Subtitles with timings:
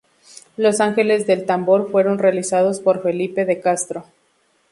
[0.57, 4.05] Los ángeles del tambor fueron realizados por Felipe de Castro.